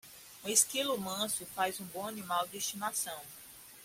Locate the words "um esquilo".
0.43-0.97